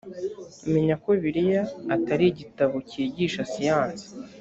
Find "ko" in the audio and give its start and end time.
1.03-1.09